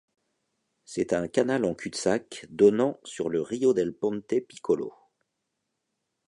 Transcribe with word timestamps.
C'est 0.83 1.13
un 1.13 1.27
canal 1.27 1.63
en 1.63 1.75
cul-de-sac 1.75 2.47
donnant 2.49 2.99
sur 3.03 3.29
le 3.29 3.39
rio 3.43 3.75
del 3.75 3.93
Ponte 3.93 4.33
Piccolo. 4.49 4.91